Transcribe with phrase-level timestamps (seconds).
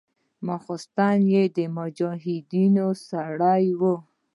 [0.65, 3.81] څښتن يې د مجاهيدنو سړى و.